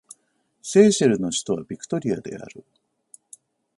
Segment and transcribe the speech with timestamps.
[0.63, 2.65] セーシェルの首都はビクトリアである